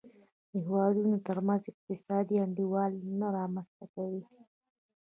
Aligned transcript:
د 0.51 0.53
هېوادونو 0.65 1.15
ترمنځ 1.27 1.63
اقتصادي 1.71 2.35
انډول 2.45 2.91
نه 3.19 3.27
رامنځته 3.37 3.85
کوي. 3.93 4.23